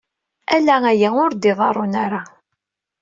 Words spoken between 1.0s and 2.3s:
ur d-iḍerrun ara.